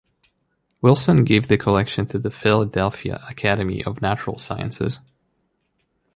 Wilson 0.81 1.23
gave 1.25 1.47
the 1.47 1.59
collection 1.59 2.07
to 2.07 2.17
the 2.17 2.31
Philadelphia 2.31 3.23
Academy 3.29 3.83
of 3.83 4.01
Natural 4.01 4.39
Sciences. 4.39 4.97